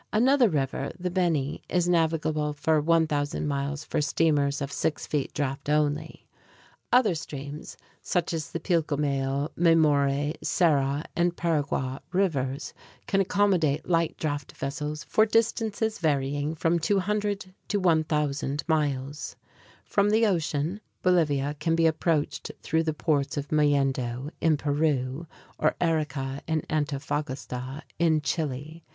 [0.11, 5.69] Another river, the Beni, is navigable for 1,000 miles for steamers of six feet draft
[5.69, 6.25] only.
[6.91, 12.73] Other streams, such as the Pilcomayo, Mamoré, Sara, and Paragua Rivers
[13.05, 19.35] can accommodate light draft vessels for distances varying from 200 to 1,000 miles.
[19.85, 25.27] From the ocean Bolivia can be approached through the ports of Mollendo, in Peru,
[25.59, 28.83] or Arica and Antofagasta in Chile.